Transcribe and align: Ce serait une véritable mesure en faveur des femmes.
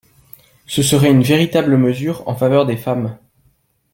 Ce 0.65 0.81
serait 0.81 1.11
une 1.11 1.21
véritable 1.21 1.77
mesure 1.77 2.27
en 2.27 2.33
faveur 2.35 2.65
des 2.65 2.75
femmes. 2.75 3.19